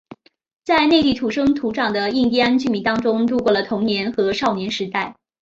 [0.65, 5.15] 在内地土生土长的印第安居民当中度过了童年和少年时代。